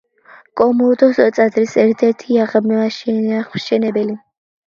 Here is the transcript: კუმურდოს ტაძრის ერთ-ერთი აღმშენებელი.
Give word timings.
კუმურდოს 0.59 1.19
ტაძრის 1.39 1.75
ერთ-ერთი 1.83 2.39
აღმშენებელი. 2.45 4.17